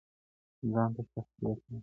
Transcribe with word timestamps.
ځانته 0.71 1.01
شخصیت 1.11 1.59
لري 1.67 1.79